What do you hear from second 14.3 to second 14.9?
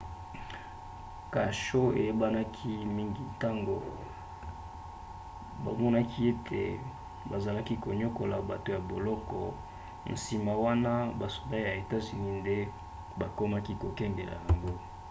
yango